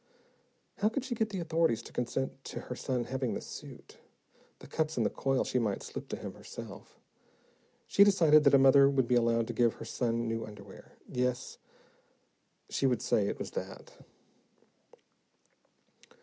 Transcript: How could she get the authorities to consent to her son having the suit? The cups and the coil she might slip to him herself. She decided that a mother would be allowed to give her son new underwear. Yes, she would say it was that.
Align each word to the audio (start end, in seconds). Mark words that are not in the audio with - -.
How 0.77 0.89
could 0.89 1.05
she 1.05 1.13
get 1.13 1.29
the 1.29 1.37
authorities 1.41 1.83
to 1.83 1.93
consent 1.93 2.43
to 2.45 2.61
her 2.61 2.75
son 2.75 3.03
having 3.03 3.35
the 3.35 3.39
suit? 3.39 3.99
The 4.57 4.65
cups 4.65 4.97
and 4.97 5.05
the 5.05 5.11
coil 5.11 5.43
she 5.43 5.59
might 5.59 5.83
slip 5.83 6.07
to 6.09 6.15
him 6.15 6.33
herself. 6.33 6.99
She 7.85 8.03
decided 8.03 8.43
that 8.45 8.55
a 8.55 8.57
mother 8.57 8.89
would 8.89 9.07
be 9.07 9.13
allowed 9.13 9.45
to 9.45 9.53
give 9.53 9.75
her 9.75 9.85
son 9.85 10.27
new 10.27 10.43
underwear. 10.43 10.93
Yes, 11.07 11.59
she 12.67 12.87
would 12.87 13.03
say 13.03 13.27
it 13.27 13.37
was 13.37 13.51
that. 13.51 13.91